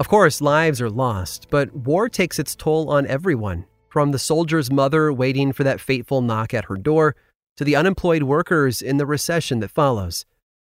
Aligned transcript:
Of 0.00 0.08
course, 0.08 0.40
lives 0.40 0.80
are 0.80 0.90
lost, 0.90 1.48
but 1.50 1.74
war 1.74 2.08
takes 2.08 2.38
its 2.38 2.56
toll 2.56 2.90
on 2.90 3.06
everyone, 3.06 3.66
from 3.88 4.10
the 4.10 4.18
soldier's 4.18 4.70
mother 4.70 5.12
waiting 5.12 5.52
for 5.52 5.64
that 5.64 5.80
fateful 5.80 6.22
knock 6.22 6.52
at 6.52 6.64
her 6.64 6.76
door 6.76 7.14
to 7.56 7.64
the 7.64 7.76
unemployed 7.76 8.24
workers 8.24 8.82
in 8.82 8.96
the 8.96 9.06
recession 9.06 9.60
that 9.60 9.70
follows. 9.70 10.24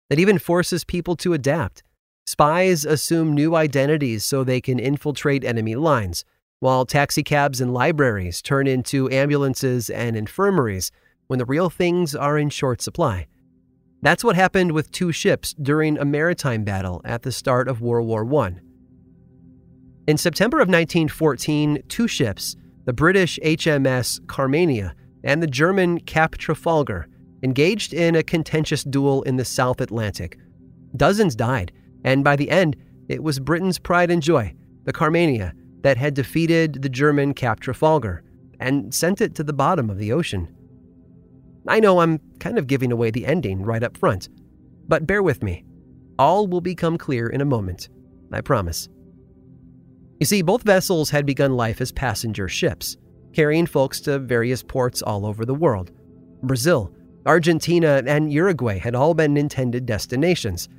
It 0.10 0.20
even 0.20 0.40
forces 0.40 0.84
people 0.84 1.16
to 1.18 1.34
adapt. 1.34 1.84
Spies 2.26 2.86
assume 2.86 3.34
new 3.34 3.56
identities 3.56 4.26
so 4.26 4.44
they 4.44 4.62
can 4.62 4.80
infiltrate 4.80 5.44
enemy 5.44 5.76
lines, 5.76 6.26
while 6.60 6.86
taxicabs 6.86 7.62
and 7.62 7.74
libraries 7.74 8.42
turn 8.42 8.68
into 8.68 9.10
ambulances 9.12 9.90
and 9.90 10.16
infirmaries 10.16 10.92
when 11.28 11.40
the 11.40 11.46
real 11.46 11.70
things 11.70 12.16
are 12.16 12.38
in 12.38 12.50
short 12.50 12.82
supply. 12.82 13.28
That's 14.02 14.24
what 14.24 14.36
happened 14.36 14.72
with 14.72 14.92
two 14.92 15.12
ships 15.12 15.54
during 15.54 15.98
a 15.98 16.06
maritime 16.06 16.64
battle 16.64 17.02
at 17.04 17.24
the 17.24 17.32
start 17.32 17.68
of 17.68 17.82
World 17.82 18.08
War 18.08 18.26
I. 18.44 18.56
In 20.08 20.16
September 20.16 20.60
of 20.60 20.70
1914, 20.70 21.84
two 21.90 22.08
ships, 22.08 22.56
the 22.86 22.94
British 22.94 23.38
HMS 23.44 24.22
Carmania 24.22 24.94
and 25.22 25.44
the 25.44 25.48
German 25.48 26.00
Cap 26.00 26.38
Trafalgar, 26.38 27.10
engaged 27.44 27.94
in 27.94 28.16
a 28.16 28.24
contentious 28.24 28.86
duel 28.86 29.22
in 29.24 29.36
the 29.36 29.44
South 29.44 29.82
Atlantic. 29.82 30.38
Dozens 30.96 31.36
died, 31.36 31.74
and 32.06 32.24
by 32.24 32.38
the 32.38 32.50
end, 32.50 32.78
it 33.10 33.22
was 33.22 33.42
Britain's 33.42 33.80
pride 33.80 34.10
and 34.10 34.24
joy, 34.24 34.56
the 34.86 34.94
Carmania, 34.94 35.52
that 35.82 35.98
had 35.98 36.14
defeated 36.14 36.82
the 36.82 36.90
German 36.90 37.34
Cap 37.34 37.60
Trafalgar 37.60 38.24
and 38.62 38.96
sent 38.96 39.20
it 39.20 39.36
to 39.36 39.44
the 39.44 39.52
bottom 39.52 39.90
of 39.90 39.98
the 39.98 40.14
ocean. 40.14 40.48
I 41.68 41.82
know 41.82 42.00
I'm 42.00 42.22
kind 42.40 42.58
of 42.58 42.68
giving 42.68 42.94
away 42.94 43.12
the 43.12 43.26
ending 43.26 43.62
right 43.62 43.84
up 43.84 43.98
front, 43.98 44.30
but 44.88 45.06
bear 45.06 45.22
with 45.22 45.44
me. 45.44 45.66
All 46.18 46.48
will 46.48 46.62
become 46.62 46.98
clear 46.98 47.28
in 47.28 47.42
a 47.42 47.46
moment, 47.46 47.90
I 48.32 48.40
promise. 48.40 48.88
You 50.20 50.26
see, 50.26 50.42
both 50.42 50.64
vessels 50.64 51.10
had 51.12 51.26
begun 51.26 51.56
life 51.56 51.80
as 51.80 51.92
passenger 51.92 52.48
ships, 52.48 52.98
carrying 53.34 53.68
folks 53.68 54.00
to 54.02 54.18
various 54.20 54.64
ports 54.64 55.02
all 55.02 55.26
over 55.26 55.46
the 55.46 55.54
world. 55.54 55.92
Brazil, 56.42 56.92
Argentina, 57.26 58.02
and 58.06 58.32
Uruguay 58.32 58.80
had 58.80 58.96
all 58.96 59.14
been 59.14 59.38
intended 59.38 59.86
destinations, 59.86 60.70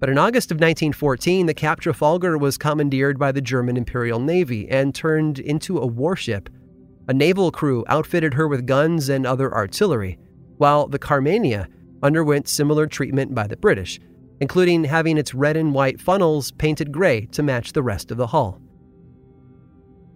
but 0.00 0.08
in 0.08 0.16
August 0.16 0.52
of 0.52 0.56
1914, 0.56 1.46
the 1.46 1.54
Cap 1.54 1.80
Trafalgar 1.80 2.38
was 2.38 2.56
commandeered 2.56 3.18
by 3.18 3.32
the 3.32 3.40
German 3.40 3.76
Imperial 3.76 4.20
Navy 4.20 4.68
and 4.70 4.94
turned 4.94 5.40
into 5.40 5.78
a 5.78 5.86
warship. 5.86 6.48
A 7.08 7.14
naval 7.14 7.50
crew 7.50 7.84
outfitted 7.88 8.34
her 8.34 8.46
with 8.46 8.66
guns 8.66 9.08
and 9.08 9.26
other 9.26 9.52
artillery, 9.52 10.18
while 10.58 10.86
the 10.86 11.00
Carmania 11.00 11.66
underwent 12.02 12.46
similar 12.46 12.86
treatment 12.86 13.34
by 13.34 13.48
the 13.48 13.56
British, 13.56 13.98
including 14.40 14.84
having 14.84 15.18
its 15.18 15.34
red 15.34 15.56
and 15.56 15.74
white 15.74 16.00
funnels 16.00 16.52
painted 16.52 16.92
gray 16.92 17.26
to 17.32 17.42
match 17.42 17.72
the 17.72 17.82
rest 17.82 18.12
of 18.12 18.18
the 18.18 18.28
hull. 18.28 18.60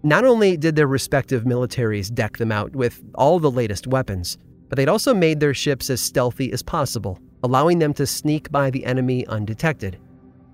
Not 0.02 0.24
only 0.24 0.56
did 0.56 0.76
their 0.76 0.86
respective 0.86 1.44
militaries 1.44 2.12
deck 2.12 2.36
them 2.38 2.52
out 2.52 2.74
with 2.74 3.02
all 3.14 3.38
the 3.38 3.50
latest 3.50 3.86
weapons, 3.86 4.36
but 4.68 4.76
they'd 4.76 4.88
also 4.88 5.14
made 5.14 5.38
their 5.40 5.54
ships 5.54 5.90
as 5.90 6.00
stealthy 6.00 6.52
as 6.52 6.62
possible 6.62 7.18
allowing 7.42 7.78
them 7.78 7.92
to 7.94 8.06
sneak 8.06 8.50
by 8.50 8.70
the 8.70 8.84
enemy 8.84 9.26
undetected. 9.26 9.98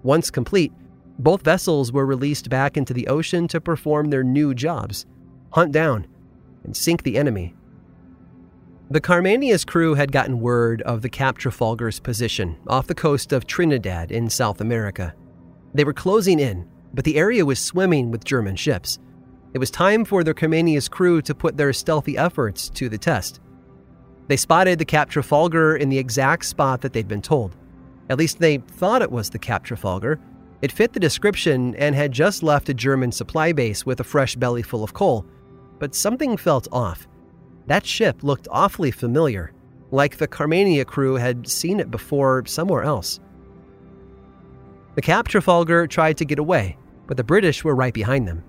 Once 0.02 0.30
complete, 0.30 0.72
both 1.18 1.42
vessels 1.42 1.92
were 1.92 2.06
released 2.06 2.48
back 2.48 2.76
into 2.76 2.94
the 2.94 3.08
ocean 3.08 3.48
to 3.48 3.60
perform 3.60 4.10
their 4.10 4.24
new 4.24 4.54
jobs 4.54 5.06
hunt 5.50 5.72
down 5.72 6.06
and 6.64 6.76
sink 6.76 7.02
the 7.02 7.16
enemy. 7.16 7.54
The 8.90 9.00
Carmania's 9.00 9.64
crew 9.64 9.94
had 9.94 10.12
gotten 10.12 10.40
word 10.40 10.82
of 10.82 11.02
the 11.02 11.08
Cap 11.08 11.38
Trafalgar's 11.38 12.00
position 12.00 12.56
off 12.66 12.86
the 12.86 12.94
coast 12.94 13.32
of 13.32 13.46
Trinidad 13.46 14.12
in 14.12 14.30
South 14.30 14.60
America. 14.60 15.14
They 15.74 15.84
were 15.84 15.92
closing 15.92 16.38
in, 16.38 16.68
but 16.94 17.04
the 17.04 17.16
area 17.16 17.44
was 17.44 17.58
swimming 17.58 18.10
with 18.10 18.24
German 18.24 18.56
ships. 18.56 18.98
It 19.58 19.66
was 19.66 19.72
time 19.72 20.04
for 20.04 20.22
the 20.22 20.34
Carmania's 20.34 20.88
crew 20.88 21.20
to 21.22 21.34
put 21.34 21.56
their 21.56 21.72
stealthy 21.72 22.16
efforts 22.16 22.68
to 22.68 22.88
the 22.88 22.96
test. 22.96 23.40
They 24.28 24.36
spotted 24.36 24.78
the 24.78 24.84
Cap 24.84 25.10
Trafalgar 25.10 25.74
in 25.74 25.88
the 25.88 25.98
exact 25.98 26.44
spot 26.44 26.82
that 26.82 26.92
they'd 26.92 27.08
been 27.08 27.20
told. 27.20 27.56
At 28.08 28.18
least 28.18 28.38
they 28.38 28.58
thought 28.58 29.02
it 29.02 29.10
was 29.10 29.30
the 29.30 29.38
Cap 29.40 29.64
Trafalgar. 29.64 30.20
It 30.62 30.70
fit 30.70 30.92
the 30.92 31.00
description 31.00 31.74
and 31.74 31.96
had 31.96 32.12
just 32.12 32.44
left 32.44 32.68
a 32.68 32.72
German 32.72 33.10
supply 33.10 33.52
base 33.52 33.84
with 33.84 33.98
a 33.98 34.04
fresh 34.04 34.36
belly 34.36 34.62
full 34.62 34.84
of 34.84 34.94
coal. 34.94 35.26
But 35.80 35.92
something 35.92 36.36
felt 36.36 36.68
off. 36.70 37.08
That 37.66 37.84
ship 37.84 38.22
looked 38.22 38.46
awfully 38.52 38.92
familiar, 38.92 39.50
like 39.90 40.18
the 40.18 40.28
Carmania 40.28 40.86
crew 40.86 41.16
had 41.16 41.48
seen 41.48 41.80
it 41.80 41.90
before 41.90 42.44
somewhere 42.46 42.84
else. 42.84 43.18
The 44.94 45.02
Cap 45.02 45.26
Trafalgar 45.26 45.88
tried 45.88 46.16
to 46.18 46.24
get 46.24 46.38
away, 46.38 46.76
but 47.08 47.16
the 47.16 47.24
British 47.24 47.64
were 47.64 47.74
right 47.74 47.92
behind 47.92 48.28
them. 48.28 48.44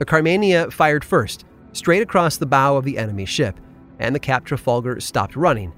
The 0.00 0.06
Carmania 0.06 0.72
fired 0.72 1.04
first, 1.04 1.44
straight 1.74 2.00
across 2.00 2.38
the 2.38 2.46
bow 2.46 2.74
of 2.78 2.86
the 2.86 2.96
enemy 2.96 3.26
ship, 3.26 3.60
and 3.98 4.14
the 4.14 4.18
Cap 4.18 4.46
Trafalgar 4.46 4.98
stopped 4.98 5.36
running. 5.36 5.74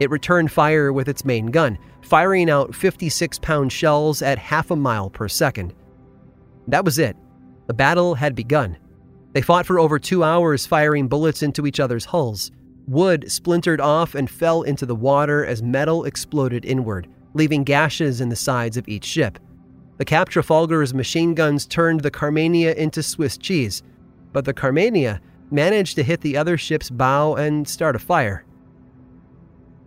It 0.00 0.08
returned 0.08 0.50
fire 0.50 0.90
with 0.90 1.06
its 1.06 1.22
main 1.22 1.48
gun, 1.48 1.76
firing 2.00 2.48
out 2.48 2.74
56 2.74 3.38
pound 3.40 3.70
shells 3.70 4.22
at 4.22 4.38
half 4.38 4.70
a 4.70 4.76
mile 4.76 5.10
per 5.10 5.28
second. 5.28 5.74
That 6.66 6.86
was 6.86 6.98
it. 6.98 7.14
The 7.66 7.74
battle 7.74 8.14
had 8.14 8.34
begun. 8.34 8.78
They 9.34 9.42
fought 9.42 9.66
for 9.66 9.78
over 9.78 9.98
two 9.98 10.24
hours, 10.24 10.64
firing 10.64 11.06
bullets 11.06 11.42
into 11.42 11.66
each 11.66 11.78
other's 11.78 12.06
hulls. 12.06 12.50
Wood 12.86 13.30
splintered 13.30 13.82
off 13.82 14.14
and 14.14 14.30
fell 14.30 14.62
into 14.62 14.86
the 14.86 14.96
water 14.96 15.44
as 15.44 15.62
metal 15.62 16.06
exploded 16.06 16.64
inward, 16.64 17.06
leaving 17.34 17.64
gashes 17.64 18.22
in 18.22 18.30
the 18.30 18.36
sides 18.36 18.78
of 18.78 18.88
each 18.88 19.04
ship. 19.04 19.38
The 19.98 20.04
Cap 20.04 20.28
Trafalgar's 20.28 20.94
machine 20.94 21.34
guns 21.34 21.66
turned 21.66 22.00
the 22.00 22.10
Carmania 22.10 22.72
into 22.76 23.02
Swiss 23.02 23.36
cheese, 23.36 23.82
but 24.32 24.44
the 24.44 24.54
Carmania 24.54 25.18
managed 25.50 25.96
to 25.96 26.04
hit 26.04 26.20
the 26.20 26.36
other 26.36 26.56
ship's 26.56 26.88
bow 26.88 27.34
and 27.34 27.66
start 27.66 27.96
a 27.96 27.98
fire. 27.98 28.44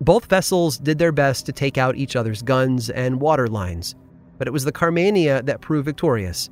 Both 0.01 0.25
vessels 0.25 0.77
did 0.77 0.97
their 0.97 1.13
best 1.13 1.45
to 1.45 1.53
take 1.53 1.77
out 1.77 1.95
each 1.95 2.17
other's 2.17 2.41
guns 2.41 2.89
and 2.89 3.21
water 3.21 3.47
lines, 3.47 3.95
but 4.37 4.49
it 4.49 4.51
was 4.51 4.65
the 4.65 4.73
Carmania 4.73 5.45
that 5.45 5.61
proved 5.61 5.85
victorious. 5.85 6.49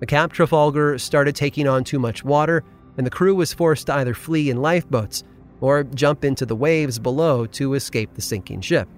The 0.00 0.06
Cap 0.06 0.32
Trafalgar 0.32 0.96
started 0.98 1.36
taking 1.36 1.68
on 1.68 1.84
too 1.84 1.98
much 1.98 2.24
water, 2.24 2.64
and 2.96 3.06
the 3.06 3.10
crew 3.10 3.34
was 3.34 3.52
forced 3.52 3.88
to 3.88 3.94
either 3.94 4.14
flee 4.14 4.48
in 4.48 4.62
lifeboats 4.62 5.22
or 5.60 5.84
jump 5.84 6.24
into 6.24 6.46
the 6.46 6.56
waves 6.56 6.98
below 6.98 7.44
to 7.46 7.74
escape 7.74 8.14
the 8.14 8.22
sinking 8.22 8.62
ship. 8.62 8.88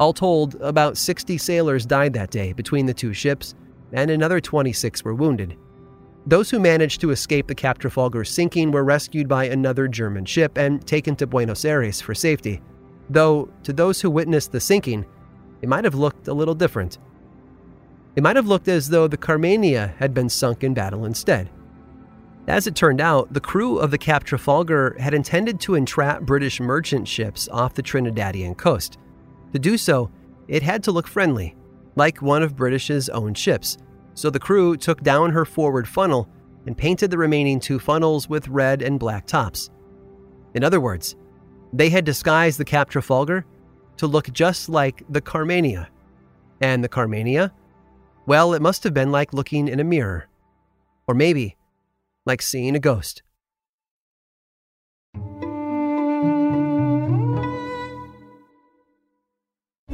All 0.00 0.14
told, 0.14 0.54
about 0.62 0.96
60 0.96 1.36
sailors 1.36 1.84
died 1.84 2.14
that 2.14 2.30
day 2.30 2.54
between 2.54 2.86
the 2.86 2.94
two 2.94 3.12
ships, 3.12 3.54
and 3.92 4.10
another 4.10 4.40
26 4.40 5.04
were 5.04 5.14
wounded. 5.14 5.58
Those 6.26 6.48
who 6.48 6.58
managed 6.58 7.02
to 7.02 7.10
escape 7.10 7.46
the 7.46 7.54
Cap 7.54 7.78
Trafalgar's 7.78 8.30
sinking 8.30 8.70
were 8.70 8.82
rescued 8.82 9.28
by 9.28 9.44
another 9.44 9.88
German 9.88 10.24
ship 10.24 10.56
and 10.56 10.86
taken 10.86 11.16
to 11.16 11.26
Buenos 11.26 11.66
Aires 11.66 12.00
for 12.00 12.14
safety. 12.14 12.62
Though, 13.10 13.50
to 13.62 13.74
those 13.74 14.00
who 14.00 14.10
witnessed 14.10 14.52
the 14.52 14.60
sinking, 14.60 15.04
it 15.60 15.68
might 15.68 15.84
have 15.84 15.94
looked 15.94 16.28
a 16.28 16.34
little 16.34 16.54
different. 16.54 16.96
It 18.16 18.22
might 18.22 18.36
have 18.36 18.46
looked 18.46 18.68
as 18.68 18.88
though 18.88 19.06
the 19.06 19.18
Carmania 19.18 19.94
had 19.96 20.14
been 20.14 20.30
sunk 20.30 20.64
in 20.64 20.72
battle 20.72 21.04
instead. 21.04 21.50
As 22.48 22.66
it 22.66 22.74
turned 22.74 23.02
out, 23.02 23.34
the 23.34 23.40
crew 23.40 23.78
of 23.78 23.90
the 23.90 23.98
Cap 23.98 24.24
Trafalgar 24.24 24.96
had 24.98 25.12
intended 25.12 25.60
to 25.60 25.74
entrap 25.74 26.22
British 26.22 26.58
merchant 26.58 27.06
ships 27.06 27.48
off 27.52 27.74
the 27.74 27.82
Trinidadian 27.82 28.56
coast. 28.56 28.96
To 29.52 29.58
do 29.58 29.76
so, 29.76 30.10
it 30.48 30.62
had 30.62 30.82
to 30.84 30.92
look 30.92 31.06
friendly, 31.06 31.56
like 31.96 32.22
one 32.22 32.42
of 32.42 32.56
British's 32.56 33.08
own 33.08 33.34
ships, 33.34 33.78
so 34.14 34.30
the 34.30 34.38
crew 34.38 34.76
took 34.76 35.02
down 35.02 35.30
her 35.30 35.44
forward 35.44 35.88
funnel 35.88 36.28
and 36.66 36.76
painted 36.76 37.10
the 37.10 37.18
remaining 37.18 37.58
two 37.58 37.78
funnels 37.78 38.28
with 38.28 38.48
red 38.48 38.82
and 38.82 38.98
black 38.98 39.26
tops. 39.26 39.70
In 40.54 40.64
other 40.64 40.80
words, 40.80 41.16
they 41.72 41.88
had 41.88 42.04
disguised 42.04 42.58
the 42.58 42.64
Cap 42.64 42.90
Trafalgar 42.90 43.46
to 43.96 44.06
look 44.06 44.32
just 44.32 44.68
like 44.68 45.02
the 45.08 45.20
Carmania. 45.20 45.88
And 46.60 46.84
the 46.84 46.88
Carmania? 46.88 47.52
Well, 48.26 48.52
it 48.54 48.62
must 48.62 48.84
have 48.84 48.92
been 48.92 49.12
like 49.12 49.32
looking 49.32 49.68
in 49.68 49.80
a 49.80 49.84
mirror. 49.84 50.26
Or 51.06 51.14
maybe 51.14 51.56
like 52.26 52.42
seeing 52.42 52.76
a 52.76 52.80
ghost. 52.80 53.22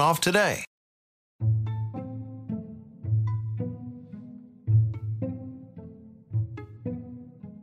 off 0.00 0.20
today. 0.20 0.64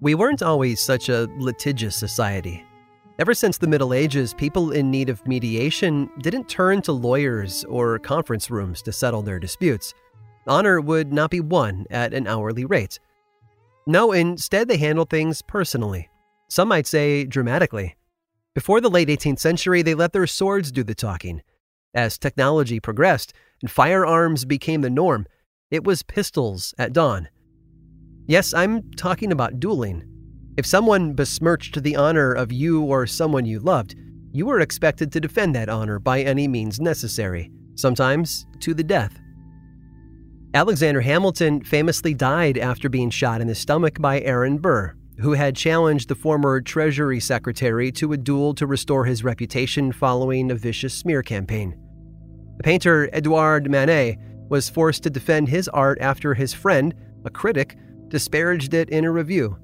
We 0.02 0.14
weren't 0.14 0.44
always 0.44 0.82
such 0.82 1.10
a 1.10 1.28
litigious 1.40 1.96
society. 1.96 2.64
Ever 3.18 3.34
since 3.34 3.58
the 3.58 3.68
Middle 3.68 3.94
Ages, 3.94 4.34
people 4.34 4.72
in 4.72 4.92
need 4.92 5.10
of 5.10 5.26
mediation 5.26 6.10
didn't 6.22 6.48
turn 6.48 6.82
to 6.84 6.92
lawyers 6.92 7.64
or 7.66 7.98
conference 8.00 8.52
rooms 8.52 8.82
to 8.84 8.92
settle 8.92 9.22
their 9.22 9.40
disputes. 9.40 9.94
Honor 10.48 10.80
would 10.80 11.12
not 11.12 11.32
be 11.32 11.40
won 11.40 11.86
at 11.90 12.14
an 12.14 12.28
hourly 12.28 12.66
rate. 12.66 13.00
No, 13.88 14.12
instead, 14.12 14.68
they 14.68 14.78
handled 14.78 15.10
things 15.10 15.42
personally. 15.42 16.10
Some 16.50 16.68
might 16.68 16.88
say 16.88 17.26
dramatically. 17.26 17.96
Before 18.54 18.80
the 18.80 18.90
late 18.90 19.08
18th 19.08 19.40
century, 19.40 19.82
they 19.82 19.96
let 19.96 20.14
their 20.14 20.28
swords 20.28 20.72
do 20.72 20.84
the 20.84 20.96
talking. 20.96 21.42
As 21.96 22.18
technology 22.18 22.82
progressed 22.82 23.34
and 23.62 23.72
firearms 23.72 24.44
became 24.44 24.82
the 24.82 24.90
norm, 24.90 25.26
it 25.72 25.86
was 25.86 26.04
pistols 26.04 26.74
at 26.78 26.92
dawn. 26.92 27.30
Yes, 28.28 28.54
I'm 28.54 28.92
talking 28.92 29.32
about 29.32 29.62
dueling. 29.62 30.04
If 30.58 30.66
someone 30.66 31.14
besmirched 31.14 31.82
the 31.82 31.96
honor 31.96 32.34
of 32.34 32.52
you 32.52 32.82
or 32.84 33.08
someone 33.08 33.46
you 33.46 33.60
loved, 33.60 33.96
you 34.34 34.46
were 34.46 34.60
expected 34.60 35.12
to 35.14 35.22
defend 35.22 35.56
that 35.56 35.70
honor 35.70 35.98
by 35.98 36.22
any 36.22 36.50
means 36.50 36.82
necessary, 36.82 37.50
sometimes 37.76 38.46
to 38.60 38.74
the 38.74 38.84
death. 38.84 39.18
Alexander 40.54 41.02
Hamilton 41.02 41.64
famously 41.64 42.14
died 42.14 42.58
after 42.58 42.90
being 42.90 43.10
shot 43.10 43.40
in 43.40 43.48
the 43.48 43.56
stomach 43.56 44.02
by 44.02 44.20
Aaron 44.22 44.58
Burr, 44.58 44.96
who 45.20 45.32
had 45.32 45.56
challenged 45.56 46.10
the 46.10 46.16
former 46.16 46.60
Treasury 46.60 47.22
Secretary 47.22 47.90
to 47.94 48.12
a 48.12 48.18
duel 48.18 48.54
to 48.56 48.68
restore 48.68 49.06
his 49.06 49.24
reputation 49.24 49.94
following 49.94 50.52
a 50.52 50.56
vicious 50.56 50.94
smear 50.94 51.24
campaign. 51.24 51.82
The 52.58 52.64
painter 52.64 53.10
Edouard 53.14 53.70
Manet 53.70 54.18
was 54.50 54.70
forced 54.70 55.04
to 55.04 55.10
defend 55.10 55.50
his 55.50 55.68
art 55.70 55.98
after 56.00 56.34
his 56.34 56.54
friend, 56.54 56.94
a 57.26 57.30
critic, 57.30 57.78
disparaged 58.08 58.74
it 58.74 58.90
in 58.90 59.04
a 59.04 59.12
review. 59.12 59.58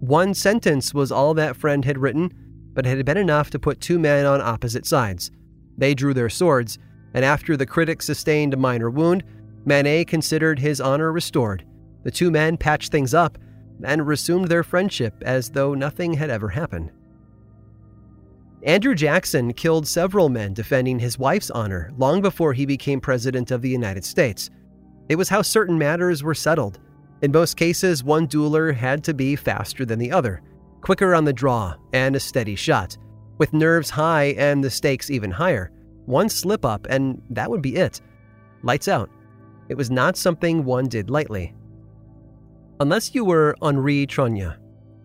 One 0.00 0.32
sentence 0.32 0.94
was 0.94 1.10
all 1.10 1.34
that 1.34 1.56
friend 1.56 1.84
had 1.84 1.98
written, 1.98 2.32
but 2.72 2.86
it 2.86 2.96
had 2.96 3.06
been 3.06 3.16
enough 3.16 3.50
to 3.50 3.58
put 3.58 3.80
two 3.80 3.98
men 3.98 4.24
on 4.24 4.40
opposite 4.40 4.86
sides. 4.86 5.30
They 5.76 5.94
drew 5.94 6.14
their 6.14 6.30
swords, 6.30 6.78
and 7.14 7.24
after 7.24 7.56
the 7.56 7.66
critic 7.66 8.02
sustained 8.02 8.54
a 8.54 8.56
minor 8.56 8.90
wound, 8.90 9.24
Manet 9.64 10.04
considered 10.04 10.58
his 10.58 10.80
honor 10.80 11.12
restored. 11.12 11.64
The 12.04 12.10
two 12.10 12.30
men 12.30 12.56
patched 12.56 12.92
things 12.92 13.12
up 13.12 13.38
and 13.82 14.06
resumed 14.06 14.48
their 14.48 14.62
friendship 14.62 15.14
as 15.22 15.50
though 15.50 15.74
nothing 15.74 16.14
had 16.14 16.30
ever 16.30 16.48
happened. 16.48 16.92
Andrew 18.64 18.94
Jackson 18.94 19.52
killed 19.52 19.86
several 19.86 20.28
men 20.28 20.52
defending 20.52 20.98
his 20.98 21.18
wife's 21.18 21.50
honor 21.50 21.92
long 21.96 22.20
before 22.20 22.52
he 22.52 22.66
became 22.66 23.00
President 23.00 23.52
of 23.52 23.62
the 23.62 23.68
United 23.68 24.04
States. 24.04 24.50
It 25.08 25.16
was 25.16 25.28
how 25.28 25.42
certain 25.42 25.78
matters 25.78 26.24
were 26.24 26.34
settled. 26.34 26.80
In 27.22 27.30
most 27.30 27.56
cases, 27.56 28.02
one 28.02 28.26
dueler 28.26 28.74
had 28.74 29.04
to 29.04 29.14
be 29.14 29.36
faster 29.36 29.84
than 29.84 30.00
the 30.00 30.10
other, 30.10 30.42
quicker 30.80 31.14
on 31.14 31.24
the 31.24 31.32
draw, 31.32 31.74
and 31.92 32.16
a 32.16 32.20
steady 32.20 32.56
shot. 32.56 32.96
With 33.38 33.52
nerves 33.52 33.90
high 33.90 34.34
and 34.36 34.62
the 34.62 34.70
stakes 34.70 35.08
even 35.08 35.30
higher, 35.30 35.70
one 36.06 36.28
slip 36.28 36.64
up 36.64 36.86
and 36.90 37.22
that 37.30 37.50
would 37.50 37.62
be 37.62 37.76
it. 37.76 38.00
Lights 38.62 38.88
out. 38.88 39.08
It 39.68 39.76
was 39.76 39.90
not 39.90 40.16
something 40.16 40.64
one 40.64 40.88
did 40.88 41.10
lightly. 41.10 41.54
Unless 42.80 43.14
you 43.14 43.24
were 43.24 43.54
Henri 43.62 44.06
Trogne, 44.06 44.56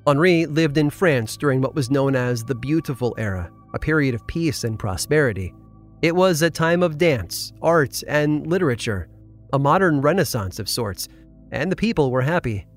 Henri 0.06 0.46
lived 0.46 0.78
in 0.78 0.90
France 0.90 1.38
during 1.38 1.62
what 1.62 1.76
was 1.76 1.90
known 1.90 2.14
as 2.14 2.44
the 2.44 2.56
Beautiful 2.56 3.16
Era, 3.18 3.50
a 3.74 3.80
period 3.80 4.14
of 4.14 4.28
peace 4.28 4.66
and 4.66 4.78
prosperity. 4.78 5.54
It 6.02 6.14
was 6.14 6.42
a 6.42 6.50
time 6.50 6.84
of 6.84 6.98
dance, 6.98 7.54
art, 7.62 8.04
and 8.06 8.46
literature, 8.46 9.08
a 9.54 9.60
modern 9.60 10.02
renaissance 10.02 10.60
of 10.60 10.68
sorts, 10.68 11.08
and 11.54 11.72
the 11.72 11.78
people 11.78 12.12
were 12.12 12.22
happy. 12.22 12.68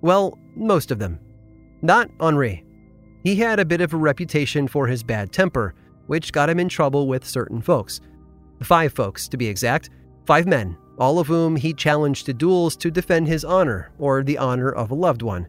Well, 0.00 0.38
most 0.54 0.90
of 0.90 0.98
them. 0.98 1.20
Not 1.82 2.08
Henri. 2.20 2.64
He 3.22 3.36
had 3.36 3.60
a 3.60 3.66
bit 3.66 3.82
of 3.82 3.92
a 3.92 3.98
reputation 3.98 4.66
for 4.66 4.86
his 4.86 5.02
bad 5.02 5.32
temper, 5.32 5.74
which 6.06 6.32
got 6.32 6.48
him 6.48 6.58
in 6.58 6.70
trouble 6.70 7.06
with 7.06 7.26
certain 7.26 7.60
folks. 7.60 8.00
Five 8.62 8.94
folks, 8.94 9.28
to 9.28 9.36
be 9.36 9.46
exact, 9.46 9.90
five 10.24 10.46
men, 10.46 10.78
all 10.98 11.18
of 11.18 11.26
whom 11.26 11.54
he 11.54 11.74
challenged 11.74 12.24
to 12.26 12.32
duels 12.32 12.78
to 12.78 12.90
defend 12.90 13.28
his 13.28 13.44
honor 13.44 13.90
or 13.98 14.22
the 14.22 14.38
honor 14.38 14.70
of 14.70 14.90
a 14.90 14.94
loved 14.94 15.20
one 15.20 15.48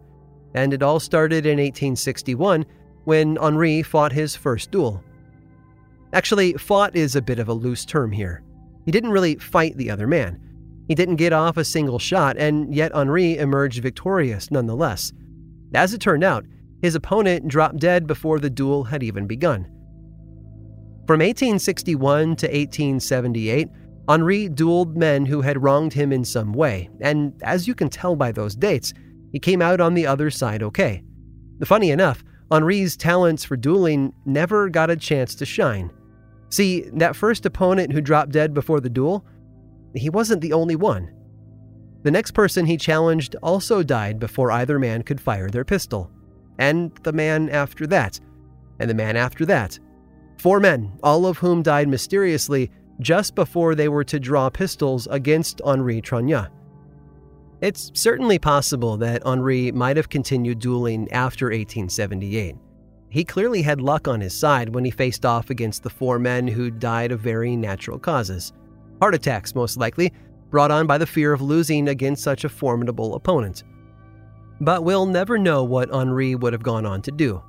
and 0.57 0.73
it 0.73 0.81
all 0.81 0.99
started 0.99 1.45
in 1.45 1.59
1861 1.59 2.65
when 3.03 3.37
Henri 3.37 3.83
fought 3.83 4.11
his 4.11 4.35
first 4.35 4.71
duel. 4.71 5.03
Actually, 6.13 6.53
fought 6.53 6.95
is 6.95 7.15
a 7.15 7.21
bit 7.21 7.37
of 7.37 7.47
a 7.47 7.53
loose 7.53 7.85
term 7.85 8.11
here. 8.11 8.43
He 8.85 8.91
didn't 8.91 9.11
really 9.11 9.35
fight 9.35 9.77
the 9.77 9.91
other 9.91 10.07
man. 10.07 10.41
He 10.87 10.95
didn't 10.95 11.17
get 11.17 11.31
off 11.31 11.57
a 11.57 11.63
single 11.63 11.99
shot, 11.99 12.37
and 12.37 12.73
yet 12.73 12.95
Henri 12.95 13.37
emerged 13.37 13.81
victorious 13.83 14.49
nonetheless. 14.49 15.13
As 15.73 15.93
it 15.93 16.01
turned 16.01 16.23
out, 16.23 16.45
his 16.81 16.95
opponent 16.95 17.47
dropped 17.47 17.77
dead 17.77 18.07
before 18.07 18.39
the 18.39 18.49
duel 18.49 18.85
had 18.85 19.03
even 19.03 19.27
begun. 19.27 19.65
From 21.05 21.19
1861 21.19 22.35
to 22.37 22.47
1878, 22.47 23.67
Henri 24.07 24.49
dueled 24.49 24.95
men 24.95 25.25
who 25.25 25.41
had 25.41 25.61
wronged 25.61 25.93
him 25.93 26.11
in 26.11 26.23
some 26.23 26.53
way, 26.53 26.89
and 27.01 27.33
as 27.43 27.67
you 27.67 27.75
can 27.75 27.89
tell 27.89 28.15
by 28.15 28.31
those 28.31 28.55
dates, 28.55 28.93
he 29.31 29.39
came 29.39 29.61
out 29.61 29.81
on 29.81 29.93
the 29.93 30.07
other 30.07 30.29
side 30.29 30.63
okay. 30.63 31.03
Funny 31.63 31.91
enough, 31.91 32.23
Henri's 32.51 32.95
talents 32.95 33.43
for 33.43 33.57
dueling 33.57 34.13
never 34.25 34.69
got 34.69 34.89
a 34.89 34.95
chance 34.95 35.35
to 35.35 35.45
shine. 35.45 35.91
See, 36.49 36.81
that 36.93 37.15
first 37.15 37.45
opponent 37.45 37.91
who 37.91 38.01
dropped 38.01 38.31
dead 38.31 38.53
before 38.53 38.79
the 38.79 38.89
duel, 38.89 39.25
he 39.95 40.09
wasn't 40.09 40.41
the 40.41 40.53
only 40.53 40.75
one. 40.75 41.13
The 42.03 42.11
next 42.11 42.31
person 42.31 42.65
he 42.65 42.77
challenged 42.77 43.35
also 43.43 43.83
died 43.83 44.19
before 44.19 44.51
either 44.51 44.79
man 44.79 45.03
could 45.03 45.19
fire 45.19 45.49
their 45.49 45.65
pistol. 45.65 46.09
And 46.57 46.95
the 47.03 47.11
man 47.11 47.49
after 47.49 47.85
that. 47.87 48.19
And 48.79 48.89
the 48.89 48.95
man 48.95 49.17
after 49.17 49.45
that. 49.47 49.77
Four 50.37 50.59
men, 50.59 50.93
all 51.03 51.25
of 51.25 51.39
whom 51.39 51.63
died 51.63 51.87
mysteriously 51.87 52.71
just 52.99 53.35
before 53.35 53.75
they 53.75 53.89
were 53.89 54.03
to 54.05 54.19
draw 54.19 54.49
pistols 54.49 55.07
against 55.07 55.61
Henri 55.65 56.01
Trognat. 56.01 56.49
It's 57.59 57.91
certainly 57.95 58.37
possible 58.37 58.97
that 58.97 59.25
Henri 59.25 59.71
might 59.71 59.97
have 59.97 60.09
continued 60.09 60.59
dueling 60.59 61.11
after 61.11 61.47
1878. 61.47 62.55
He 63.09 63.23
clearly 63.23 63.63
had 63.63 63.81
luck 63.81 64.07
on 64.07 64.21
his 64.21 64.37
side 64.37 64.69
when 64.69 64.85
he 64.85 64.91
faced 64.91 65.25
off 65.25 65.49
against 65.49 65.81
the 65.81 65.89
four 65.89 66.19
men 66.19 66.47
who 66.47 66.69
died 66.69 67.11
of 67.11 67.19
very 67.19 67.55
natural 67.55 67.97
causes. 67.97 68.53
Heart 69.01 69.15
attacks, 69.15 69.55
most 69.55 69.77
likely, 69.77 70.13
brought 70.51 70.71
on 70.71 70.85
by 70.85 70.99
the 70.99 71.07
fear 71.07 71.33
of 71.33 71.41
losing 71.41 71.89
against 71.89 72.23
such 72.23 72.43
a 72.43 72.49
formidable 72.49 73.15
opponent. 73.15 73.63
But 74.61 74.83
we'll 74.83 75.05
never 75.05 75.37
know 75.37 75.63
what 75.63 75.93
Henri 75.93 76.35
would 76.35 76.53
have 76.53 76.63
gone 76.63 76.85
on 76.85 77.01
to 77.03 77.11
do. 77.11 77.41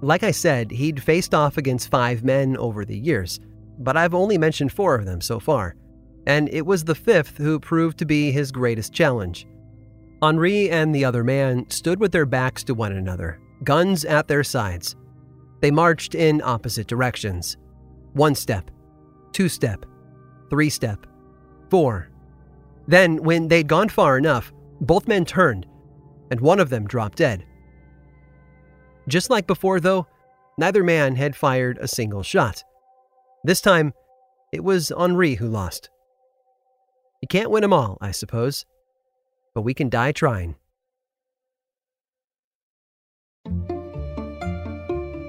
Like 0.00 0.22
I 0.22 0.30
said, 0.30 0.70
he'd 0.70 1.02
faced 1.02 1.34
off 1.34 1.58
against 1.58 1.90
five 1.90 2.24
men 2.24 2.56
over 2.56 2.84
the 2.84 2.98
years, 2.98 3.38
but 3.78 3.96
I've 3.96 4.14
only 4.14 4.38
mentioned 4.38 4.72
four 4.72 4.94
of 4.94 5.04
them 5.04 5.20
so 5.20 5.38
far, 5.38 5.76
and 6.26 6.48
it 6.50 6.66
was 6.66 6.84
the 6.84 6.94
fifth 6.94 7.36
who 7.38 7.58
proved 7.58 7.98
to 7.98 8.06
be 8.06 8.30
his 8.30 8.52
greatest 8.52 8.92
challenge. 8.92 9.46
Henri 10.22 10.70
and 10.70 10.94
the 10.94 11.04
other 11.04 11.24
man 11.24 11.68
stood 11.68 11.98
with 11.98 12.12
their 12.12 12.26
backs 12.26 12.62
to 12.64 12.74
one 12.74 12.92
another, 12.92 13.40
guns 13.64 14.04
at 14.04 14.28
their 14.28 14.44
sides. 14.44 14.94
They 15.60 15.70
marched 15.70 16.14
in 16.14 16.42
opposite 16.42 16.86
directions 16.86 17.56
one 18.12 18.34
step, 18.34 18.70
two 19.32 19.48
step, 19.48 19.86
three 20.50 20.68
step, 20.68 21.06
four. 21.70 22.08
Then, 22.86 23.22
when 23.22 23.48
they'd 23.48 23.68
gone 23.68 23.88
far 23.88 24.18
enough, 24.18 24.52
both 24.80 25.08
men 25.08 25.24
turned, 25.24 25.66
and 26.30 26.40
one 26.40 26.60
of 26.60 26.68
them 26.68 26.86
dropped 26.86 27.18
dead. 27.18 27.44
Just 29.08 29.30
like 29.30 29.46
before, 29.46 29.80
though, 29.80 30.06
neither 30.58 30.84
man 30.84 31.16
had 31.16 31.34
fired 31.34 31.78
a 31.80 31.88
single 31.88 32.22
shot. 32.22 32.62
This 33.44 33.60
time, 33.60 33.92
it 34.52 34.62
was 34.62 34.92
Henri 34.92 35.34
who 35.36 35.48
lost. 35.48 35.90
You 37.22 37.28
can't 37.28 37.50
win 37.50 37.62
them 37.62 37.72
all, 37.72 37.96
I 38.00 38.10
suppose, 38.10 38.66
but 39.54 39.62
we 39.62 39.74
can 39.74 39.88
die 39.88 40.10
trying. 40.12 40.56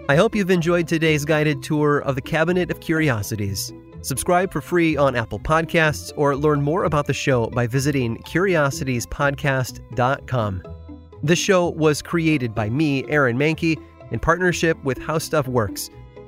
I 0.09 0.17
hope 0.17 0.35
you've 0.35 0.51
enjoyed 0.51 0.85
today's 0.87 1.23
guided 1.23 1.63
tour 1.63 1.99
of 1.99 2.15
the 2.15 2.21
Cabinet 2.21 2.69
of 2.71 2.81
Curiosities. 2.81 3.71
Subscribe 4.01 4.51
for 4.51 4.59
free 4.59 4.97
on 4.97 5.15
Apple 5.15 5.39
Podcasts 5.39 6.11
or 6.17 6.35
learn 6.35 6.61
more 6.61 6.83
about 6.83 7.05
the 7.05 7.13
show 7.13 7.47
by 7.47 7.67
visiting 7.67 8.17
curiositiespodcast.com. 8.23 10.63
This 11.21 11.39
show 11.39 11.69
was 11.69 12.01
created 12.01 12.53
by 12.53 12.69
me, 12.69 13.05
Aaron 13.07 13.37
Mahnke, 13.37 13.77
in 14.11 14.19
partnership 14.19 14.83
with 14.83 14.97
How 14.97 15.19
Stuff 15.19 15.47
Works 15.47 15.89